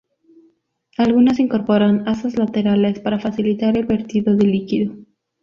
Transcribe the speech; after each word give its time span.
Algunas 0.97 1.37
incorporan 1.37 2.07
asas 2.07 2.35
laterales 2.35 2.99
para 2.99 3.19
facilitar 3.19 3.77
el 3.77 3.85
vertido 3.85 4.35
del 4.35 4.51
líquido. 4.51 4.95